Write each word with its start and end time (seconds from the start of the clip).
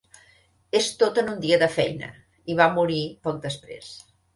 "És 0.79 0.87
tot 1.03 1.21
en 1.23 1.29
un 1.35 1.37
dia 1.45 1.61
de 1.65 1.69
feina" 1.75 2.13
i 2.55 2.59
va 2.65 2.71
morir 2.81 3.03
poc 3.31 3.43
després. 3.51 3.97